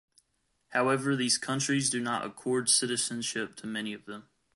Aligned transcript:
However 0.69 1.15
these 1.15 1.37
countries 1.37 1.91
do 1.91 1.99
not 2.01 2.25
accord 2.25 2.69
citizenship 2.71 3.55
to 3.57 3.67
many 3.67 3.93
of 3.93 4.05
them. 4.05 4.27